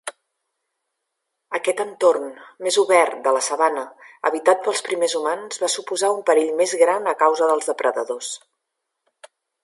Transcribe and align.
Aquest 1.57 1.81
entorn 1.83 2.23
més 2.67 2.79
obert 2.83 3.19
de 3.27 3.33
la 3.35 3.43
sabana 3.47 3.83
habitat 4.29 4.63
pels 4.67 4.81
primers 4.87 5.13
humans 5.19 5.61
va 5.65 5.69
suposar 5.73 6.09
un 6.17 6.23
perill 6.31 6.49
més 6.63 6.73
gran 6.83 7.11
a 7.13 7.17
causa 7.25 7.51
dels 7.51 7.69
depredadors. 7.73 8.31